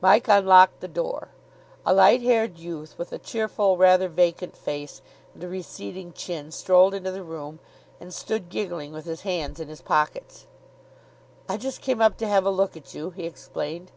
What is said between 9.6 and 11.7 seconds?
in his pockets. "I